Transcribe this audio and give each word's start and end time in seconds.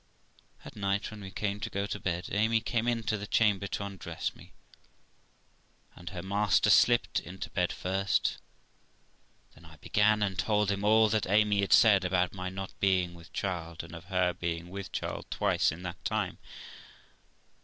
At 0.65 0.75
night, 0.75 1.11
when 1.11 1.21
we 1.21 1.29
came 1.29 1.59
to 1.59 1.69
go 1.69 1.85
to 1.85 1.99
bed, 1.99 2.29
Amy 2.31 2.59
came 2.59 2.87
into 2.87 3.19
the 3.19 3.27
chamber 3.27 3.67
to 3.67 3.83
undress 3.85 4.33
me, 4.35 4.51
and 5.95 6.09
her 6.09 6.23
master 6.23 6.71
slipped 6.71 7.19
into 7.19 7.51
bed 7.51 7.71
first; 7.71 8.39
then 9.53 9.63
I 9.63 9.75
began, 9.75 10.23
and 10.23 10.39
told 10.39 10.71
him 10.71 10.83
all 10.83 11.07
that 11.09 11.27
Amy 11.29 11.61
had 11.61 11.71
said 11.71 12.03
about 12.03 12.33
my 12.33 12.49
not 12.49 12.73
being 12.79 13.13
with 13.13 13.31
child, 13.31 13.83
and 13.83 13.93
of 13.93 14.05
her 14.05 14.33
being 14.33 14.69
with 14.69 14.91
child 14.91 15.29
fcwice 15.29 15.71
in 15.71 15.83
that 15.83 16.03
time. 16.03 16.39